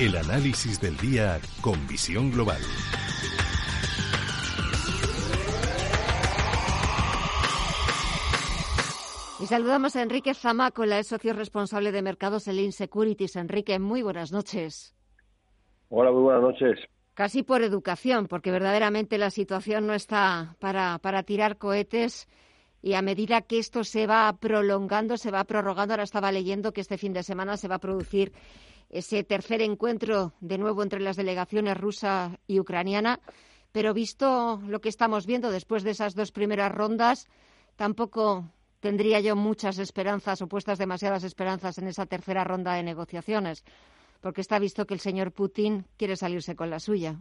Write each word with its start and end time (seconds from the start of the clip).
El 0.00 0.16
análisis 0.16 0.80
del 0.80 0.96
día 0.96 1.38
con 1.60 1.86
visión 1.86 2.30
global. 2.30 2.56
Y 9.40 9.46
saludamos 9.46 9.96
a 9.96 10.02
Enrique 10.02 10.32
Zamacola, 10.32 10.96
el 10.96 11.04
socio 11.04 11.34
responsable 11.34 11.92
de 11.92 12.00
mercados 12.00 12.48
en 12.48 12.60
Insecurities. 12.60 13.36
Enrique, 13.36 13.78
muy 13.78 14.00
buenas 14.00 14.32
noches. 14.32 14.94
Hola, 15.90 16.10
muy 16.12 16.22
buenas 16.22 16.44
noches. 16.44 16.78
Casi 17.12 17.42
por 17.42 17.60
educación, 17.60 18.26
porque 18.26 18.50
verdaderamente 18.50 19.18
la 19.18 19.28
situación 19.28 19.86
no 19.86 19.92
está 19.92 20.56
para, 20.60 20.98
para 21.00 21.24
tirar 21.24 21.58
cohetes 21.58 22.26
y 22.82 22.94
a 22.94 23.02
medida 23.02 23.42
que 23.42 23.58
esto 23.58 23.84
se 23.84 24.06
va 24.06 24.32
prolongando, 24.38 25.16
se 25.16 25.30
va 25.30 25.44
prorrogando, 25.44 25.94
ahora 25.94 26.04
estaba 26.04 26.32
leyendo 26.32 26.72
que 26.72 26.80
este 26.80 26.98
fin 26.98 27.12
de 27.12 27.22
semana 27.22 27.56
se 27.56 27.68
va 27.68 27.76
a 27.76 27.80
producir 27.80 28.32
ese 28.88 29.22
tercer 29.22 29.62
encuentro 29.62 30.32
de 30.40 30.58
nuevo 30.58 30.82
entre 30.82 31.00
las 31.00 31.16
delegaciones 31.16 31.76
rusa 31.76 32.38
y 32.46 32.58
ucraniana, 32.58 33.20
pero 33.72 33.94
visto 33.94 34.60
lo 34.66 34.80
que 34.80 34.88
estamos 34.88 35.26
viendo 35.26 35.50
después 35.50 35.84
de 35.84 35.90
esas 35.90 36.14
dos 36.14 36.32
primeras 36.32 36.72
rondas, 36.72 37.28
tampoco 37.76 38.50
tendría 38.80 39.20
yo 39.20 39.36
muchas 39.36 39.78
esperanzas 39.78 40.42
o 40.42 40.48
puestas 40.48 40.78
demasiadas 40.78 41.22
esperanzas 41.22 41.78
en 41.78 41.86
esa 41.86 42.06
tercera 42.06 42.44
ronda 42.44 42.74
de 42.74 42.82
negociaciones, 42.82 43.64
porque 44.20 44.40
está 44.40 44.58
visto 44.58 44.86
que 44.86 44.94
el 44.94 45.00
señor 45.00 45.32
Putin 45.32 45.86
quiere 45.96 46.16
salirse 46.16 46.56
con 46.56 46.70
la 46.70 46.80
suya. 46.80 47.20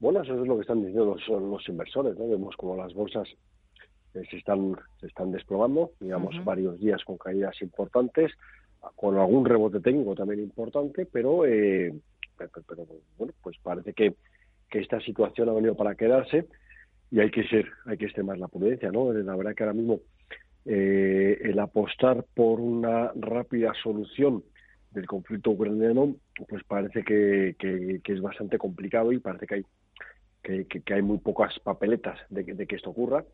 Bueno, 0.00 0.20
eso 0.22 0.34
es 0.34 0.48
lo 0.48 0.56
que 0.56 0.62
están 0.62 0.80
diciendo 0.80 1.14
los, 1.28 1.68
inversores, 1.68 2.18
¿no? 2.18 2.26
Vemos 2.26 2.56
como 2.56 2.74
las 2.76 2.92
bolsas 2.92 3.28
eh, 4.14 4.22
se 4.30 4.36
están 4.36 4.76
se 5.00 5.06
están 5.06 5.32
desplomando, 5.32 5.92
digamos, 6.00 6.34
varios 6.44 6.78
días 6.78 7.02
con 7.04 7.16
caídas 7.16 7.60
importantes, 7.62 8.32
con 8.96 9.16
algún 9.16 9.44
rebote 9.44 9.80
técnico 9.80 10.14
también 10.14 10.40
importante, 10.40 11.06
pero, 11.06 11.46
eh, 11.46 11.94
pero, 12.36 12.86
bueno, 13.16 13.32
pues 13.42 13.56
parece 13.62 13.92
que, 13.92 14.14
que 14.68 14.80
esta 14.80 15.00
situación 15.00 15.48
ha 15.48 15.52
venido 15.52 15.76
para 15.76 15.94
quedarse 15.94 16.46
y 17.10 17.20
hay 17.20 17.30
que 17.30 17.44
ser, 17.44 17.68
hay 17.86 17.96
que 17.96 18.06
extremar 18.06 18.38
la 18.38 18.48
prudencia, 18.48 18.90
¿no? 18.90 19.12
La 19.12 19.36
verdad 19.36 19.54
que 19.54 19.62
ahora 19.62 19.74
mismo 19.74 20.00
eh, 20.64 21.38
el 21.42 21.58
apostar 21.58 22.24
por 22.34 22.60
una 22.60 23.12
rápida 23.14 23.72
solución 23.82 24.42
del 24.90 25.06
conflicto 25.06 25.50
ucraniano, 25.50 26.16
pues 26.48 26.62
parece 26.64 27.02
que, 27.02 27.56
que, 27.58 28.00
es 28.04 28.20
bastante 28.20 28.58
complicado 28.58 29.12
y 29.12 29.18
parece 29.18 29.46
que 29.46 29.54
hay 29.54 29.64
que, 30.42 30.66
que 30.66 30.94
hay 30.94 31.02
muy 31.02 31.18
pocas 31.18 31.58
papeletas 31.60 32.18
de 32.28 32.44
que, 32.44 32.54
de 32.54 32.66
que 32.66 32.76
esto 32.76 32.90
ocurra. 32.90 33.24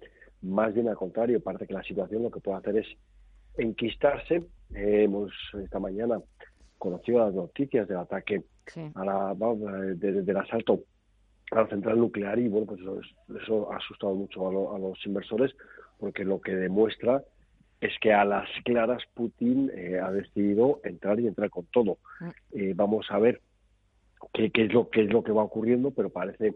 Más 0.43 0.73
bien 0.75 0.89
al 0.89 0.97
contrario, 0.97 1.41
parece 1.41 1.67
que 1.67 1.75
la 1.75 1.83
situación 1.83 2.23
lo 2.23 2.31
que 2.31 2.41
puede 2.41 2.59
hacer 2.59 2.77
es 2.79 2.87
enquistarse. 3.57 4.45
hemos 4.75 5.33
esta 5.63 5.79
mañana 5.79 6.21
conocido 6.79 7.19
las 7.25 7.35
noticias 7.35 7.89
del 7.89 7.99
ataque 7.99 8.45
a 8.95 9.05
la, 9.05 9.35
del 9.95 10.37
asalto 10.37 10.85
a 11.51 11.63
la 11.63 11.69
central 11.69 11.99
nuclear 11.99 12.39
y 12.39 12.49
bueno, 12.49 12.67
pues 12.67 12.81
eso, 13.43 13.73
ha 13.73 13.77
asustado 13.77 14.15
mucho 14.15 14.75
a, 14.75 14.79
los 14.79 15.07
inversores 15.07 15.55
porque 15.99 16.25
lo 16.25 16.41
que 16.41 16.55
demuestra 16.55 17.23
es 17.81 17.93
que 18.01 18.13
a 18.13 18.25
las 18.25 18.49
claras 18.65 19.03
Putin 19.15 19.71
eh, 19.75 19.99
ha 19.99 20.11
decidido 20.11 20.81
entrar 20.85 21.21
y 21.21 21.27
entrar 21.27 21.49
con 21.49 21.65
todo. 21.67 21.99
Mm. 22.21 22.29
Eh, 22.53 22.73
vamos 22.75 23.07
a 23.11 23.19
ver 23.19 23.41
qué, 24.33 24.51
qué, 24.51 24.65
es 24.65 24.73
lo, 24.73 24.91
qué 24.91 25.03
es 25.05 25.13
lo 25.13 25.23
que 25.23 25.33
va 25.33 25.45
ocurriendo, 25.45 25.91
pero 25.93 26.11
parece, 26.11 26.55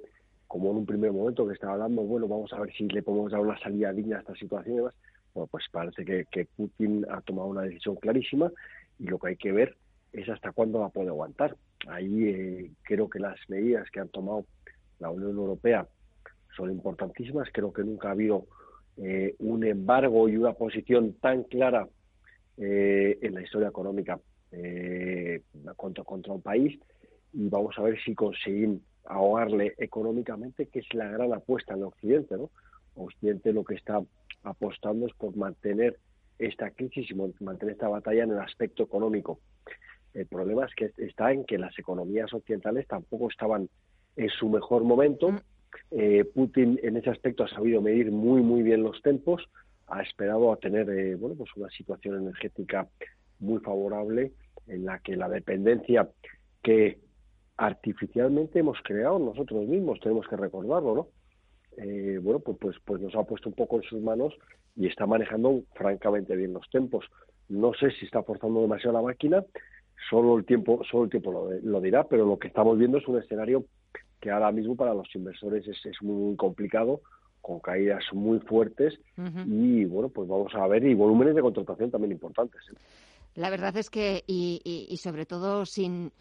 como 0.53 0.71
en 0.71 0.77
un 0.77 0.85
primer 0.85 1.11
momento 1.11 1.49
que 1.49 1.55
estaba 1.55 1.73
hablando, 1.73 2.03
bueno, 2.03 2.29
vamos 2.29 2.53
a 2.53 2.61
ver 2.61 2.71
si 2.75 2.87
le 2.87 3.03
podemos 3.03 3.33
dar 3.33 3.41
una 3.41 3.59
salida 3.59 3.91
digna 3.91 4.19
a 4.19 4.21
esta 4.21 4.35
situación 4.35 4.75
y 4.75 4.77
demás. 4.81 4.95
Bueno, 5.33 5.49
pues 5.51 5.65
parece 5.71 6.05
que, 6.05 6.45
Putin 6.45 7.07
ha 7.11 7.23
tomado 7.23 7.49
una 7.49 7.63
decisión 7.63 7.97
clarísima 7.97 8.53
y 8.99 9.05
lo 9.05 9.19
que 9.19 9.29
hay 9.29 9.37
que 9.37 9.51
ver 9.51 9.79
es 10.13 10.29
hasta 10.29 10.53
cuándo 10.53 10.79
la 10.79 10.91
puede 10.91 11.09
aguantar. 11.09 11.57
Ahí 11.89 12.29
eh, 12.29 12.71
creo 12.83 13.09
que 13.09 13.19
las 13.19 13.39
medidas 13.49 13.91
que 13.91 14.01
han 14.01 14.11
tomado 14.11 14.45
la 14.99 15.09
Unión 15.09 15.31
Europea 15.31 15.89
son 16.55 16.71
importantísimas. 16.71 17.49
Creo 17.51 17.73
que 17.73 17.83
nunca 17.83 18.09
ha 18.09 18.13
habido 18.13 18.45
eh, 18.99 19.35
un 19.39 19.65
embargo 19.65 20.29
y 20.29 20.37
una 20.37 20.53
posición 20.53 21.15
tan 21.15 21.45
clara 21.45 21.89
eh, 22.59 23.19
en 23.23 23.33
la 23.33 23.41
historia 23.41 23.69
económica 23.69 24.21
eh, 24.51 25.41
contra, 25.77 26.05
contra 26.05 26.35
un 26.35 26.43
país 26.43 26.79
y 27.33 27.49
vamos 27.49 27.79
a 27.79 27.83
ver 27.85 27.99
si 28.05 28.15
consiguen 28.15 28.83
ahogarle 29.05 29.75
económicamente, 29.79 30.67
que 30.67 30.81
es 30.81 30.95
la 30.95 31.09
gran 31.09 31.33
apuesta 31.33 31.75
en 31.75 31.85
Occidente. 31.85 32.37
¿no? 32.37 32.51
Occidente 32.95 33.53
lo 33.53 33.65
que 33.65 33.75
está 33.75 34.03
apostando 34.45 35.07
es 35.07 35.15
por 35.15 35.37
mantener 35.37 35.99
esta 36.39 36.71
crisis 36.71 37.11
y 37.11 37.15
mantener 37.45 37.75
esta 37.75 37.89
batalla 37.89 38.25
en 38.25 38.33
el 38.33 38.41
aspecto 38.41 38.83
económico. 38.83 39.39
El 40.15 40.27
problema 40.27 40.67
es 40.67 40.75
que 40.75 40.93
está 40.99 41.33
en 41.33 41.45
que 41.45 41.59
las 41.59 41.79
economías 41.79 42.33
occidentales 42.33 42.87
tampoco 42.87 43.31
estaban 43.31 43.69
en 44.17 44.29
su 44.29 44.49
mejor 44.49 44.85
momento. 44.85 45.31
Mm. 45.31 45.39
Eh, 45.93 46.25
Putin 46.25 46.79
en 46.83 46.97
ese 46.97 47.11
aspecto 47.11 47.45
ha 47.45 47.49
sabido 47.49 47.81
medir 47.81 48.11
muy 48.11 48.43
muy 48.43 48.63
bien 48.63 48.83
los 48.83 49.01
tempos, 49.01 49.49
ha 49.87 50.03
esperado 50.03 50.53
a 50.53 50.57
tener 50.57 50.89
eh, 50.91 51.15
bueno 51.15 51.35
pues 51.37 51.51
una 51.57 51.71
situación 51.71 52.17
energética 52.17 52.89
muy 53.41 53.61
favorable 53.61 54.33
en 54.67 54.85
la 54.85 54.99
que 54.99 55.17
la 55.17 55.29
dependencia 55.29 56.09
que 56.63 56.99
artificialmente 57.63 58.59
hemos 58.59 58.79
creado 58.83 59.19
nosotros 59.19 59.67
mismos 59.69 60.01
tenemos 60.01 60.27
que 60.27 60.37
recordarlo, 60.37 60.95
¿no? 60.95 61.09
Eh, 61.77 62.19
bueno 62.21 62.41
pues, 62.41 62.59
pues 62.61 62.77
pues 62.85 63.01
nos 63.01 63.15
ha 63.15 63.23
puesto 63.23 63.49
un 63.49 63.55
poco 63.55 63.77
en 63.77 63.83
sus 63.85 64.03
manos 64.03 64.35
y 64.77 64.87
está 64.89 65.07
manejando 65.07 65.63
francamente 65.75 66.35
bien 66.35 66.53
los 66.53 66.69
tempos. 66.71 67.05
No 67.49 67.73
sé 67.75 67.91
si 67.93 68.07
está 68.07 68.23
forzando 68.23 68.63
demasiado 68.63 68.95
la 68.95 69.03
máquina, 69.03 69.45
solo 70.11 70.39
el 70.39 70.45
tiempo 70.45 70.83
solo 70.91 71.05
el 71.05 71.11
tiempo 71.11 71.31
lo, 71.31 71.51
lo 71.63 71.81
dirá, 71.81 72.05
pero 72.05 72.27
lo 72.27 72.39
que 72.39 72.49
estamos 72.49 72.77
viendo 72.79 72.99
es 72.99 73.07
un 73.07 73.19
escenario 73.19 73.65
que 74.21 74.31
ahora 74.31 74.51
mismo 74.51 74.75
para 74.77 74.95
los 74.95 75.15
inversores 75.15 75.67
es, 75.67 75.87
es 75.87 76.03
muy 76.03 76.35
complicado, 76.37 77.01
con 77.41 77.61
caídas 77.61 78.05
muy 78.13 78.41
fuertes 78.41 78.99
y 79.47 79.85
bueno, 79.85 80.09
pues 80.09 80.29
vamos 80.29 80.53
a 80.55 80.67
ver 80.67 80.85
y 80.85 80.95
volúmenes 80.95 81.35
de 81.35 81.43
contratación 81.43 81.91
también 81.91 82.13
importantes. 82.13 82.61
¿eh? 82.71 82.77
La 83.35 83.51
verdad 83.51 83.77
es 83.77 83.89
que, 83.89 84.23
y, 84.27 84.61
y, 84.89 84.97
sobre 84.99 85.27
todo 85.27 85.65
sin, 85.65 86.13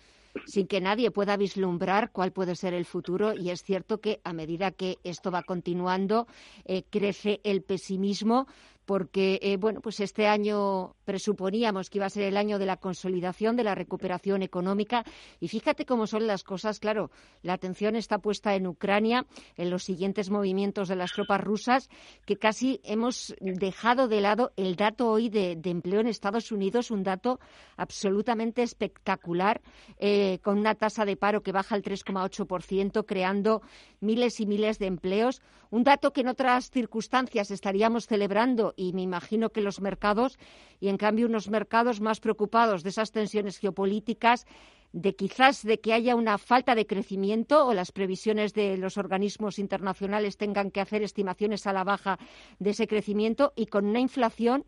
sin 0.46 0.68
que 0.68 0.82
nadie 0.82 1.12
pueda 1.12 1.38
vislumbrar 1.38 2.12
cuál 2.12 2.32
puede 2.32 2.56
ser 2.56 2.74
el 2.74 2.86
futuro 2.86 3.34
y 3.34 3.50
es 3.50 3.64
cierto 3.64 4.00
que 4.00 4.22
a 4.24 4.34
medida 4.34 4.72
que 4.72 5.00
esto 5.04 5.32
va 5.32 5.44
continuando 5.44 6.28
eh, 6.66 6.84
crece 6.90 7.42
el 7.44 7.62
pesimismo 7.62 8.48
porque 8.92 9.40
eh, 9.42 9.56
bueno, 9.56 9.80
pues 9.80 10.02
este 10.02 10.28
año 10.28 10.98
presuponíamos 11.06 11.90
que 11.90 12.00
iba 12.00 12.08
a 12.08 12.10
ser 12.10 12.24
el 12.24 12.36
año 12.36 12.60
de 12.60 12.66
la 12.66 12.76
consolidación, 12.76 13.56
de 13.56 13.64
la 13.64 13.74
recuperación 13.74 14.44
económica. 14.44 15.06
Y 15.40 15.48
fíjate 15.48 15.86
cómo 15.86 16.08
son 16.08 16.28
las 16.28 16.44
cosas, 16.44 16.82
claro, 16.82 17.10
la 17.42 17.54
atención 17.54 17.96
está 17.96 18.18
puesta 18.18 18.54
en 18.54 18.68
Ucrania, 18.68 19.26
en 19.56 19.70
los 19.70 19.86
siguientes 19.86 20.30
movimientos 20.30 20.90
de 20.90 20.98
las 20.98 21.14
tropas 21.14 21.40
rusas, 21.40 21.90
que 22.26 22.36
casi 22.36 22.82
hemos 22.84 23.34
dejado 23.40 24.10
de 24.10 24.20
lado 24.20 24.52
el 24.58 24.76
dato 24.76 25.10
hoy 25.10 25.30
de, 25.30 25.58
empleo 25.64 26.02
en 26.02 26.08
Estados 26.08 26.52
Unidos, 26.52 26.92
un 26.92 27.04
dato 27.04 27.40
absolutamente 27.78 28.62
espectacular, 28.62 29.62
eh, 30.00 30.40
con 30.44 30.58
una 30.58 30.76
tasa 30.76 31.06
de 31.06 31.16
paro 31.16 31.44
que 31.44 31.54
baja 31.54 31.76
al 31.76 31.82
3,8%, 31.82 33.06
creando 33.06 33.62
miles 34.02 34.42
y 34.42 34.46
miles 34.46 34.80
de 34.80 34.88
empleos, 34.88 35.42
un 35.70 35.84
dato 35.84 36.12
que 36.12 36.22
en 36.22 36.28
otras 36.28 36.70
circunstancias 36.70 37.50
estaríamos 37.52 38.06
celebrando 38.06 38.74
y 38.82 38.94
me 38.94 39.04
imagino 39.04 39.52
que 39.52 39.62
los 39.62 39.80
mercados, 39.80 40.40
y 40.80 40.88
en 40.88 40.98
cambio 40.98 41.28
unos 41.28 41.50
mercados 41.50 42.02
más 42.02 42.20
preocupados 42.20 42.82
de 42.82 42.90
esas 42.90 43.12
tensiones 43.12 43.60
geopolíticas, 43.60 44.48
de 44.92 45.16
quizás 45.16 45.64
de 45.64 45.80
que 45.80 45.94
haya 45.94 46.16
una 46.16 46.38
falta 46.38 46.74
de 46.74 46.88
crecimiento 46.88 47.68
o 47.68 47.74
las 47.74 47.92
previsiones 47.92 48.54
de 48.54 48.78
los 48.78 48.98
organismos 48.98 49.60
internacionales 49.60 50.36
tengan 50.36 50.72
que 50.72 50.82
hacer 50.82 51.04
estimaciones 51.04 51.68
a 51.68 51.74
la 51.74 51.84
baja 51.84 52.18
de 52.60 52.72
ese 52.72 52.88
crecimiento 52.88 53.54
y 53.56 53.68
con 53.68 53.86
una 53.86 54.00
inflación 54.00 54.66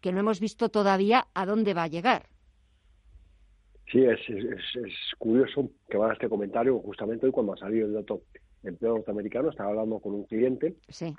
que 0.00 0.12
no 0.12 0.20
hemos 0.20 0.40
visto 0.40 0.68
todavía 0.68 1.28
a 1.32 1.46
dónde 1.46 1.72
va 1.72 1.84
a 1.84 1.88
llegar. 1.88 2.28
Sí, 3.90 4.04
es, 4.04 4.20
curioso 5.18 5.70
que 5.88 5.98
va 5.98 6.10
a 6.10 6.14
este 6.14 6.28
comentario 6.28 6.80
justamente 6.80 7.26
hoy 7.26 7.32
cuando 7.32 7.52
ha 7.52 7.56
salido 7.56 7.86
el 7.86 7.94
dato 7.94 8.22
de 8.62 8.70
empleo 8.70 8.96
norteamericano, 8.96 9.50
estaba 9.50 9.70
hablando 9.70 10.00
con 10.00 10.14
un 10.14 10.24
cliente 10.24 10.74
sí 10.88 11.14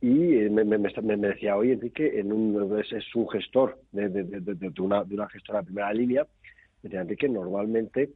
y 0.00 0.34
eh, 0.34 0.50
me, 0.50 0.64
me, 0.64 0.78
me, 0.78 1.16
decía, 1.16 1.56
oye, 1.56 1.72
Enrique, 1.72 2.20
en 2.20 2.32
un, 2.32 2.78
es, 2.80 3.14
un 3.14 3.28
gestor 3.28 3.78
de, 3.90 4.08
de, 4.08 4.22
de, 4.22 4.80
una, 4.80 5.02
de 5.04 5.14
una 5.14 5.28
gestora 5.28 5.60
de 5.60 5.66
primera 5.66 5.92
línea, 5.92 6.22
me 6.24 6.88
decía, 6.88 7.00
Enrique, 7.00 7.28
normalmente 7.28 8.10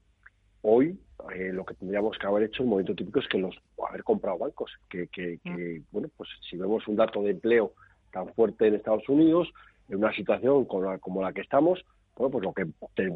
hoy 0.62 0.96
eh, 1.34 1.50
lo 1.52 1.64
que 1.64 1.74
tendríamos 1.74 2.16
que 2.18 2.26
haber 2.26 2.44
hecho 2.44 2.62
en 2.62 2.68
un 2.68 2.70
momento 2.70 2.94
típico 2.94 3.18
es 3.18 3.28
que 3.28 3.38
los 3.38 3.56
haber 3.88 4.04
comprado 4.04 4.38
bancos, 4.38 4.70
que, 4.88 5.08
que, 5.08 5.38
que, 5.42 5.82
bueno, 5.90 6.08
pues 6.16 6.30
si 6.48 6.56
vemos 6.56 6.86
un 6.86 6.96
dato 6.96 7.22
de 7.22 7.32
empleo 7.32 7.72
tan 8.12 8.32
fuerte 8.34 8.68
en 8.68 8.74
Estados 8.74 9.08
Unidos, 9.08 9.52
en 9.88 9.96
una 9.96 10.12
situación 10.12 10.64
como 10.64 11.22
la, 11.22 11.32
que 11.32 11.40
estamos, 11.40 11.84
bueno, 12.16 12.30
pues 12.30 12.44
lo 12.44 12.52
que 12.52 12.66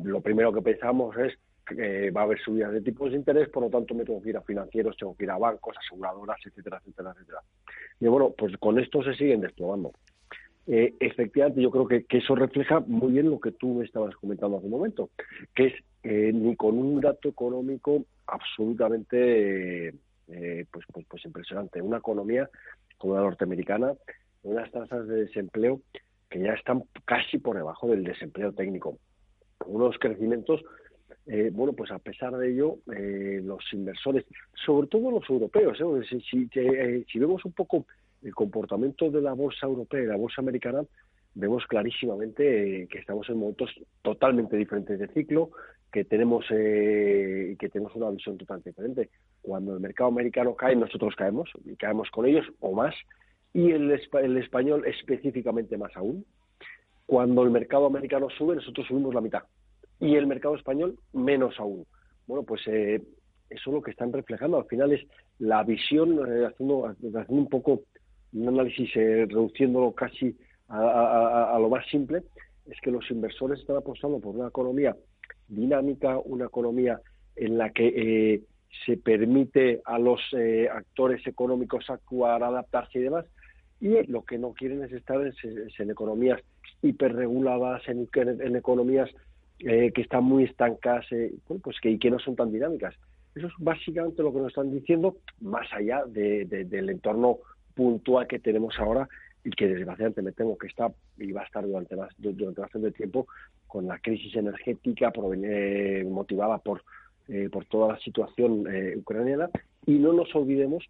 lo 0.05 0.21
primero 0.21 0.53
que 0.53 0.63
pensamos 0.63 1.17
es 1.19 1.39
que 1.67 2.11
va 2.11 2.23
a 2.23 2.25
haber 2.25 2.39
subidas 2.41 2.73
de 2.73 2.81
tipos 2.81 3.11
de 3.11 3.17
interés, 3.17 3.49
por 3.49 3.63
lo 3.65 3.71
tanto 3.71 3.95
me 3.95 4.05
tengo 4.05 4.23
que 4.23 4.31
ir 4.31 4.37
a 4.37 4.43
financieros, 4.43 4.97
tengo 4.97 5.17
que 5.17 5.25
ir 5.25 5.31
a 5.31 5.39
bancos, 5.39 5.77
aseguradoras, 5.77 6.39
etcétera, 6.45 6.79
etcétera, 6.79 7.13
etcétera. 7.15 7.41
Y 8.01 8.07
bueno, 8.07 8.35
pues 8.37 8.57
con 8.59 8.79
esto 8.79 9.03
se 9.03 9.15
siguen 9.15 9.41
desplomando. 9.41 9.93
Eh, 10.69 10.95
efectivamente, 10.99 11.63
yo 11.63 11.71
creo 11.71 11.87
que, 11.87 12.05
eso 12.09 12.35
refleja 12.35 12.81
muy 12.81 13.13
bien 13.13 13.31
lo 13.31 13.39
que 13.39 13.53
tú 13.53 13.75
me 13.75 13.85
estabas 13.85 14.17
comentando 14.17 14.57
hace 14.57 14.67
un 14.67 14.73
momento, 14.73 15.11
que 15.55 15.67
es 15.67 15.75
eh, 16.03 16.33
ni 16.33 16.57
con 16.57 16.79
un 16.79 17.01
dato 17.01 17.29
económico 17.29 18.05
absolutamente 18.27 19.95
eh, 20.29 20.67
pues, 20.71 20.85
pues, 20.93 21.07
pues 21.09 21.25
impresionante. 21.25 21.81
Una 21.81 21.99
economía 21.99 22.49
como 22.99 23.15
la 23.15 23.23
norteamericana, 23.23 23.95
unas 24.43 24.71
tasas 24.73 25.07
de 25.07 25.27
desempleo 25.27 25.81
que 26.29 26.41
ya 26.41 26.53
están 26.53 26.83
casi 27.05 27.39
por 27.39 27.57
debajo 27.57 27.89
del 27.89 28.03
desempleo 28.03 28.53
técnico. 28.53 28.99
Unos 29.67 29.97
crecimientos, 29.99 30.63
eh, 31.27 31.51
bueno, 31.53 31.73
pues 31.73 31.91
a 31.91 31.99
pesar 31.99 32.37
de 32.37 32.53
ello, 32.53 32.77
eh, 32.97 33.41
los 33.43 33.61
inversores, 33.73 34.25
sobre 34.65 34.87
todo 34.87 35.11
los 35.11 35.29
europeos, 35.29 35.77
¿eh? 35.81 36.21
si, 36.31 36.49
si, 36.49 37.19
vemos 37.19 37.45
un 37.45 37.53
poco 37.53 37.87
el 38.23 38.33
comportamiento 38.33 39.11
de 39.11 39.21
la 39.21 39.33
bolsa 39.33 39.67
europea 39.67 40.03
y 40.03 40.07
la 40.07 40.17
bolsa 40.17 40.41
americana, 40.41 40.83
vemos 41.35 41.67
clarísimamente 41.67 42.87
que 42.89 42.99
estamos 42.99 43.29
en 43.29 43.39
momentos 43.39 43.71
totalmente 44.03 44.57
diferentes 44.57 45.01
de 45.01 45.09
ciclo, 45.09 45.51
que 45.93 46.05
tenemos 46.05 46.47
que 46.49 47.69
tenemos 47.73 47.95
una 47.97 48.11
visión 48.11 48.39
totalmente 48.39 48.71
diferente. 48.71 49.11
Cuando 49.43 49.75
el 49.75 49.81
mercado 49.81 50.11
americano 50.11 50.55
cae, 50.55 50.77
nosotros 50.77 51.15
caemos 51.17 51.51
y 51.65 51.75
caemos 51.75 52.09
con 52.11 52.27
ellos 52.27 52.47
o 52.61 52.73
más 52.73 52.95
y 53.53 53.73
el, 53.73 53.91
el 53.91 54.37
español 54.37 54.85
específicamente 54.87 55.77
más 55.77 55.95
aún. 55.97 56.25
Cuando 57.05 57.43
el 57.43 57.51
mercado 57.51 57.87
americano 57.87 58.29
sube, 58.31 58.57
nosotros 58.57 58.87
subimos 58.87 59.15
la 59.15 59.21
mitad 59.21 59.43
y 60.01 60.15
el 60.17 60.27
mercado 60.27 60.57
español 60.57 60.99
menos 61.13 61.59
aún. 61.59 61.87
Bueno, 62.27 62.43
pues 62.43 62.63
eh, 62.67 63.03
eso 63.49 63.71
es 63.71 63.75
lo 63.75 63.83
que 63.83 63.93
están 63.93 64.13
reflejando. 64.13 64.59
Al 64.59 64.67
final 64.67 64.93
es 64.93 65.07
la 65.39 65.63
visión, 65.63 66.19
eh, 66.19 66.47
haciendo, 66.47 66.87
haciendo 66.87 67.25
un 67.29 67.49
poco 67.49 67.83
un 68.33 68.49
análisis, 68.49 68.91
eh, 68.97 69.27
reduciéndolo 69.29 69.93
casi 69.93 70.37
a, 70.69 71.57
lo 71.61 71.69
más 71.69 71.87
simple, 71.89 72.25
es 72.67 72.81
que 72.81 72.91
los 72.91 73.09
inversores 73.11 73.61
están 73.61 73.77
apostando 73.77 74.19
por 74.19 74.35
una 74.35 74.49
economía 74.49 74.97
dinámica, 75.47 76.19
una 76.19 76.47
economía 76.47 77.01
en 77.37 77.57
la 77.57 77.71
que 77.71 78.43
se 78.85 78.97
permite 78.97 79.81
a 79.85 80.01
los 80.01 80.21
actores 80.73 81.25
económicos 81.25 81.89
actuar, 81.89 82.43
adaptarse 82.43 82.99
y 82.99 83.03
demás, 83.03 83.27
y 83.81 84.03
lo 84.11 84.25
que 84.25 84.39
no 84.39 84.55
quieren 84.55 84.83
es 84.83 84.93
estar 84.93 85.21
en, 85.23 85.91
economías 85.91 86.41
hiperreguladas, 86.83 87.89
en, 87.89 88.09
en 88.13 88.57
economías 88.57 89.09
eh, 89.61 89.91
que 89.95 90.03
están 90.03 90.25
muy 90.25 90.45
estancas 90.45 91.07
eh, 91.13 91.33
pues 91.63 91.81
que, 91.81 91.91
y 91.91 91.99
que 91.99 92.11
no 92.11 92.19
son 92.19 92.37
tan 92.37 92.53
dinámicas. 92.53 92.95
Eso 93.35 93.47
es 93.47 93.53
básicamente 93.59 94.23
lo 94.23 94.33
que 94.33 94.41
nos 94.41 94.49
están 94.49 94.71
diciendo, 94.71 95.17
más 95.41 95.67
allá 95.73 96.05
del 96.07 96.91
entorno 96.91 97.39
puntual 97.75 98.27
que 98.27 98.39
tenemos 98.39 98.79
ahora 98.79 99.09
y 99.45 99.51
que 99.51 99.69
desgraciadamente 99.69 100.23
me 100.23 100.33
temo 100.33 100.59
que 100.59 100.67
está 100.67 100.93
y 101.19 101.33
va 101.33 101.43
a 101.43 101.45
estar 101.45 101.67
durante, 101.67 101.97
durante 102.19 102.61
bastante 102.61 102.91
tiempo 102.93 103.29
con 103.67 103.87
la 103.87 103.99
crisis 103.99 104.35
energética 104.37 105.13
eh, 105.43 106.05
motivada 106.07 106.59
por, 106.59 106.83
por 107.51 107.65
toda 107.67 107.95
la 107.95 107.99
situación 108.01 108.67
ucraniana. 108.97 109.51
Y 109.87 109.99
no 109.99 110.13
nos 110.13 110.35
olvidemos 110.35 110.85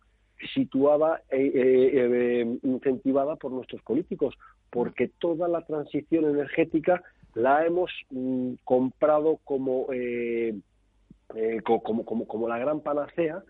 situada 0.55 1.23
e 1.31 2.59
incentivada 2.63 3.37
por 3.37 3.53
nuestros 3.53 3.83
políticos, 3.83 4.35
porque 4.71 5.09
toda 5.09 5.49
la 5.49 5.63
transición 5.63 6.25
energética 6.25 7.03
la 7.35 7.67
hemos 7.67 7.91
mm, 8.11 8.55
comprado 8.65 9.39
como, 9.45 9.87
como, 11.65 12.05
como, 12.05 12.27
como, 12.27 12.49
la 12.49 12.59
gran 12.59 12.81
panacea 12.81 13.43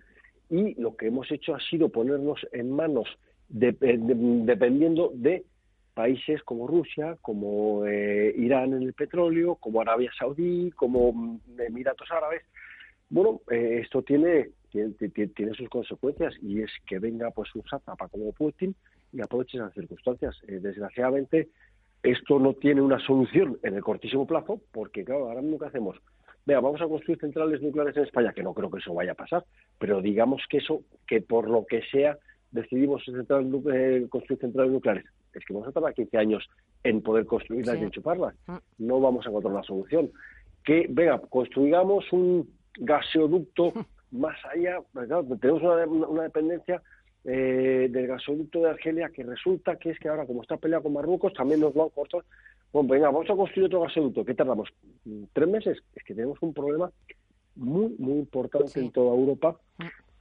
y 0.50 0.80
lo 0.80 0.96
que 0.96 1.08
hemos 1.08 1.30
hecho 1.30 1.54
ha 1.54 1.60
sido 1.60 1.88
ponernos 1.88 2.46
en 2.52 2.70
manos, 2.70 3.08
dependiendo 3.48 5.12
de 5.14 5.44
países 5.94 6.42
como 6.42 6.66
Rusia, 6.66 7.16
como 7.22 7.86
Irán 7.86 8.74
en 8.74 8.82
el 8.82 8.92
petróleo, 8.92 9.56
como 9.56 9.80
Arabia 9.80 10.10
Saudí, 10.18 10.70
como 10.72 11.12
mm, 11.12 11.40
Emiratos 11.60 12.10
Árabes. 12.10 12.42
Bueno, 13.08 13.40
esto 13.50 14.02
tiene 14.02 14.50
tiene, 15.34 15.54
sus 15.54 15.68
consecuencias 15.68 16.34
y 16.42 16.62
es 16.62 16.70
que 16.86 16.98
venga 16.98 17.30
pues 17.30 17.54
un 17.54 17.62
sátrapa 17.68 18.08
como 18.08 18.32
Putin 18.32 18.74
y 19.12 19.20
aproveche 19.20 19.58
esas 19.58 19.74
circunstancias. 19.74 20.36
Eh, 20.46 20.58
desgraciadamente, 20.60 21.48
esto 22.02 22.38
no 22.38 22.54
tiene 22.54 22.82
una 22.82 22.98
solución 23.00 23.58
en 23.62 23.74
el 23.74 23.82
cortísimo 23.82 24.26
plazo 24.26 24.60
porque, 24.72 25.04
claro, 25.04 25.28
ahora 25.28 25.42
mismo 25.42 25.58
que 25.58 25.66
hacemos, 25.66 25.96
vea, 26.44 26.60
vamos 26.60 26.80
a 26.80 26.88
construir 26.88 27.18
centrales 27.18 27.60
nucleares 27.60 27.96
en 27.96 28.04
España, 28.04 28.32
que 28.32 28.42
no 28.42 28.54
creo 28.54 28.70
que 28.70 28.78
eso 28.78 28.94
vaya 28.94 29.12
a 29.12 29.16
pasar, 29.16 29.44
pero 29.78 30.00
digamos 30.00 30.42
que 30.48 30.58
eso, 30.58 30.82
que 31.06 31.20
por 31.20 31.48
lo 31.48 31.66
que 31.66 31.82
sea, 31.90 32.18
decidimos 32.50 33.02
eh, 33.08 34.06
construir 34.08 34.40
centrales 34.40 34.72
nucleares, 34.72 35.04
es 35.34 35.44
que 35.44 35.52
vamos 35.52 35.68
a 35.68 35.72
tardar 35.72 35.94
15 35.94 36.16
años 36.16 36.48
en 36.82 37.02
poder 37.02 37.26
construirlas 37.26 37.76
y 37.78 37.84
enchufarlas. 37.84 38.34
Ah. 38.46 38.60
No 38.78 39.00
vamos 39.00 39.26
a 39.26 39.30
encontrar 39.30 39.52
una 39.52 39.62
solución. 39.62 40.10
Que, 40.64 40.86
venga, 40.88 41.18
construigamos 41.18 42.10
un 42.12 42.48
gaseoducto 42.78 43.72
más 44.10 44.36
allá, 44.46 44.80
pues 44.92 45.08
tenemos 45.40 45.62
una, 45.62 46.22
dependencia 46.22 46.82
eh, 47.28 47.88
del 47.90 48.06
gasoducto 48.06 48.60
de 48.60 48.70
Argelia 48.70 49.10
que 49.10 49.24
resulta 49.24 49.74
que 49.76 49.90
es 49.90 49.98
que 49.98 50.08
ahora, 50.08 50.26
como 50.26 50.42
está 50.42 50.56
peleado 50.56 50.84
con 50.84 50.92
Marruecos, 50.92 51.32
también 51.32 51.60
nos 51.60 51.74
lo 51.74 51.82
han 51.82 51.88
cortado. 51.90 52.22
Bueno, 52.72 52.88
venga, 52.88 53.10
vamos 53.10 53.28
a 53.28 53.34
construir 53.34 53.66
otro 53.66 53.80
gasoducto. 53.80 54.24
¿Qué 54.24 54.34
tardamos? 54.34 54.68
¿Tres 55.32 55.48
meses? 55.48 55.78
Es 55.96 56.04
que 56.04 56.14
tenemos 56.14 56.38
un 56.40 56.54
problema 56.54 56.88
muy, 57.56 57.94
muy 57.98 58.18
importante 58.18 58.78
en 58.78 58.92
toda 58.92 59.16
Europa, 59.16 59.56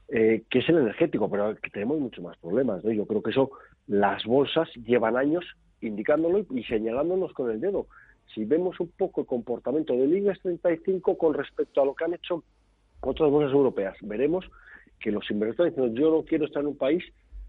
eh, 0.08 0.44
que 0.50 0.60
es 0.60 0.70
el 0.70 0.80
energético, 0.80 1.30
pero 1.30 1.56
que 1.56 1.70
tenemos 1.70 2.00
muchos 2.00 2.24
más 2.24 2.38
problemas. 2.38 2.84
¿no? 2.84 2.92
Yo 2.92 3.06
creo 3.06 3.22
que 3.22 3.32
eso, 3.32 3.52
las 3.86 4.24
bolsas 4.26 4.68
llevan 4.84 5.16
años 5.16 5.46
indicándolo 5.82 6.44
y 6.50 6.64
señalándonos 6.64 7.34
con 7.34 7.52
el 7.52 7.62
dedo. 7.62 7.86
Si 8.34 8.46
vemos 8.46 8.80
un 8.80 8.88
poco 8.88 9.22
el 9.22 9.28
comportamiento 9.28 9.94
del 9.94 10.18
IBEX 10.18 10.42
35 10.42 11.20
con 11.20 11.36
respecto 11.36 11.84
a 11.84 11.86
lo 11.86 11.94
que 11.94 12.06
han 12.06 12.16
hecho 12.16 12.44
otras 13.02 13.30
bolsas 13.30 13.54
europeas, 13.54 13.96
veremos 14.02 14.50
que 15.00 15.12
los 15.12 15.30
inversores 15.30 15.76
dicen 15.76 15.96
yo 15.96 16.12
no 16.12 16.24
quiero 16.24 16.46
estar 16.46 16.62
en 16.62 16.68
un 16.70 16.78
país 16.78 17.04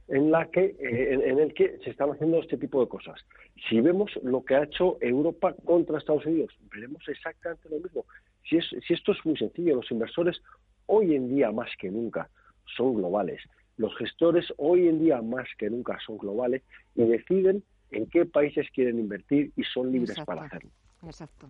en 0.09 0.31
la 0.31 0.47
que 0.50 0.76
eh, 0.79 1.12
en, 1.12 1.41
el 1.41 1.53
que 1.53 1.79
se 1.83 1.91
están 1.91 2.11
haciendo 2.11 2.41
este 2.41 2.57
tipo 2.57 2.81
de 2.81 2.88
cosas. 2.88 3.21
Si 3.69 3.81
vemos 3.81 4.11
lo 4.23 4.45
que 4.45 4.55
ha 4.55 4.65
hecho 4.65 4.99
Europa 5.00 5.55
contra 5.65 5.99
Estados 5.99 6.26
Unidos, 6.26 6.55
veremos 6.73 7.03
exactamente 7.09 7.69
lo 7.69 7.79
mismo. 7.79 8.05
Si, 8.49 8.57
es, 8.57 8.67
si 8.87 8.95
esto 8.95 9.12
es 9.12 9.19
muy 9.25 9.37
sencillo, 9.37 9.76
los 9.76 9.91
inversores 9.91 10.41
hoy 10.87 11.15
en 11.15 11.35
día 11.35 11.50
más 11.50 11.71
que 11.79 11.91
nunca 11.91 12.31
son 12.76 12.95
globales. 12.95 13.41
Los 13.76 13.97
gestores 13.97 14.47
hoy 14.57 14.88
en 14.88 15.00
día 15.00 15.21
más 15.23 15.49
que 15.59 15.69
nunca 15.69 15.99
son 16.07 16.19
globales 16.19 16.62
y 16.95 17.05
deciden 17.05 17.65
en 17.91 18.07
qué 18.07 18.25
países 18.25 18.67
quieren 18.73 18.99
invertir 18.99 19.53
y 19.57 19.65
son 19.65 19.93
libres 19.93 20.17
para 20.25 20.45
hacerlo. 20.45 20.71
Exacto. 21.05 21.49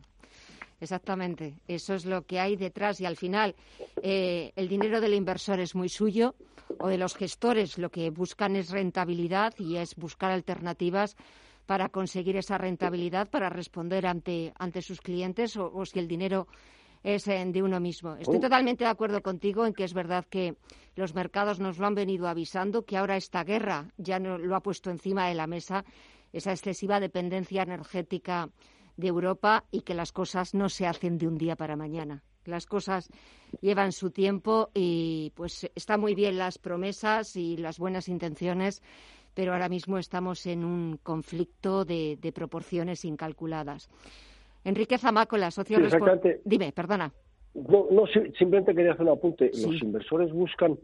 Exactamente, 0.80 1.54
eso 1.68 1.94
es 1.94 2.04
lo 2.04 2.26
que 2.26 2.38
hay 2.38 2.56
detrás 2.56 3.00
y 3.00 3.06
al 3.06 3.16
final 3.16 3.54
eh, 4.02 4.52
el 4.56 4.68
dinero 4.68 5.00
del 5.00 5.14
inversor 5.14 5.58
es 5.58 5.74
muy 5.74 5.88
suyo 5.88 6.34
o 6.78 6.88
de 6.88 6.98
los 6.98 7.14
gestores 7.14 7.78
lo 7.78 7.90
que 7.90 8.10
buscan 8.10 8.56
es 8.56 8.70
rentabilidad 8.70 9.54
y 9.58 9.76
es 9.76 9.96
buscar 9.96 10.32
alternativas 10.32 11.16
para 11.64 11.88
conseguir 11.88 12.36
esa 12.36 12.58
rentabilidad, 12.58 13.28
para 13.28 13.48
responder 13.48 14.06
ante, 14.06 14.52
ante 14.58 14.82
sus 14.82 15.00
clientes 15.00 15.56
o, 15.56 15.84
si 15.84 15.98
el 15.98 16.08
dinero 16.08 16.46
es 17.02 17.26
eh, 17.28 17.44
de 17.46 17.62
uno 17.62 17.80
mismo. 17.80 18.14
Estoy 18.16 18.36
oh. 18.36 18.40
totalmente 18.40 18.84
de 18.84 18.90
acuerdo 18.90 19.20
contigo 19.22 19.66
en 19.66 19.74
que 19.74 19.84
es 19.84 19.92
verdad 19.92 20.24
que 20.28 20.56
los 20.94 21.14
mercados 21.14 21.58
nos 21.58 21.78
lo 21.78 21.86
han 21.86 21.94
venido 21.94 22.28
avisando, 22.28 22.84
que 22.84 22.96
ahora 22.96 23.16
esta 23.16 23.44
guerra 23.44 23.88
ya 23.96 24.18
no, 24.18 24.38
lo 24.38 24.56
ha 24.56 24.60
puesto 24.60 24.90
encima 24.90 25.28
de 25.28 25.34
la 25.34 25.46
mesa, 25.46 25.84
esa 26.32 26.52
excesiva 26.52 27.00
dependencia 27.00 27.62
energética 27.62 28.48
de 28.96 29.08
Europa 29.08 29.64
y 29.70 29.82
que 29.82 29.94
las 29.94 30.12
cosas 30.12 30.54
no 30.54 30.68
se 30.68 30.86
hacen 30.86 31.18
de 31.18 31.26
un 31.26 31.38
día 31.38 31.56
para 31.56 31.76
mañana. 31.76 32.22
Las 32.44 32.66
cosas 32.66 33.10
llevan 33.60 33.92
su 33.92 34.10
tiempo 34.10 34.70
y 34.74 35.32
pues 35.34 35.70
están 35.74 36.00
muy 36.00 36.14
bien 36.14 36.38
las 36.38 36.58
promesas 36.58 37.36
y 37.36 37.56
las 37.56 37.78
buenas 37.78 38.08
intenciones, 38.08 38.82
pero 39.34 39.52
ahora 39.52 39.68
mismo 39.68 39.98
estamos 39.98 40.46
en 40.46 40.64
un 40.64 40.98
conflicto 41.02 41.84
de, 41.84 42.32
proporciones 42.34 43.04
incalculadas. 43.04 43.90
Enrique 44.64 44.98
Zamácola, 44.98 45.50
socio 45.50 45.78
sí, 45.78 45.96
Dime, 46.44 46.72
perdona. 46.72 47.12
No, 47.54 48.06
simplemente 48.38 48.74
quería 48.74 48.92
hacer 48.92 49.06
un 49.06 49.12
apunte. 49.12 49.50
Los 49.54 49.80
inversores 49.82 50.32
buscan 50.32 50.78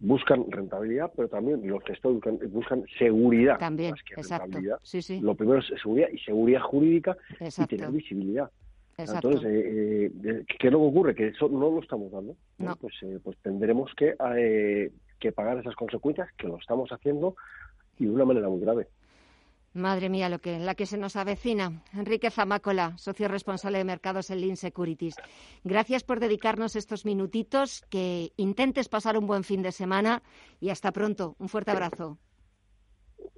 buscan 0.00 0.50
rentabilidad, 0.50 1.12
pero 1.14 1.28
también 1.28 1.66
los 1.68 1.84
gestores 1.84 2.16
buscan, 2.16 2.38
buscan 2.50 2.84
seguridad. 2.98 3.58
También, 3.58 3.94
exacto. 4.16 4.58
Sí, 4.82 5.02
sí. 5.02 5.20
Lo 5.20 5.34
primero 5.34 5.60
es 5.60 5.66
seguridad 5.80 6.08
y 6.12 6.18
seguridad 6.18 6.62
jurídica 6.62 7.16
y 7.40 7.66
tener 7.66 7.90
visibilidad. 7.90 8.50
Entonces, 8.96 9.44
eh, 9.44 10.12
eh, 10.24 10.44
¿qué 10.58 10.66
es 10.66 10.72
lo 10.72 10.78
que 10.80 10.86
ocurre? 10.86 11.14
Que 11.14 11.28
eso 11.28 11.48
no 11.48 11.70
lo 11.70 11.80
estamos 11.80 12.10
dando. 12.10 12.36
Pues, 12.80 12.94
eh, 13.02 13.18
pues 13.22 13.36
tendremos 13.38 13.94
que, 13.94 14.14
que 15.18 15.32
pagar 15.32 15.58
esas 15.58 15.74
consecuencias, 15.74 16.28
que 16.36 16.48
lo 16.48 16.58
estamos 16.58 16.90
haciendo 16.90 17.36
y 17.98 18.06
de 18.06 18.10
una 18.10 18.24
manera 18.24 18.48
muy 18.48 18.60
grave. 18.60 18.88
Madre 19.72 20.08
mía, 20.08 20.28
lo 20.28 20.40
que, 20.40 20.58
la 20.58 20.74
que 20.74 20.84
se 20.84 20.98
nos 20.98 21.14
avecina. 21.14 21.82
Enrique 21.94 22.30
Zamácola, 22.30 22.98
socio 22.98 23.28
responsable 23.28 23.78
de 23.78 23.84
mercados 23.84 24.30
en 24.30 24.40
Lean 24.40 24.56
Securities. 24.56 25.14
Gracias 25.62 26.02
por 26.02 26.18
dedicarnos 26.18 26.74
estos 26.74 27.04
minutitos. 27.04 27.82
Que 27.88 28.32
intentes 28.36 28.88
pasar 28.88 29.16
un 29.16 29.28
buen 29.28 29.44
fin 29.44 29.62
de 29.62 29.70
semana 29.70 30.22
y 30.60 30.70
hasta 30.70 30.90
pronto. 30.90 31.36
Un 31.38 31.48
fuerte 31.48 31.70
abrazo. 31.70 32.18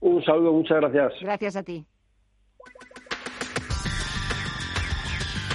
Un 0.00 0.24
saludo, 0.24 0.52
muchas 0.52 0.80
gracias. 0.80 1.12
Gracias 1.20 1.56
a 1.56 1.62
ti. 1.62 1.84